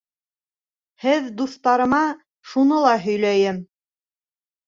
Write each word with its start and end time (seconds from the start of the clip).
Һеҙ 1.03 1.25
дуҫтарыма 1.41 1.99
шуны 2.53 2.79
ла 2.87 2.93
һөйләйем. 3.05 3.59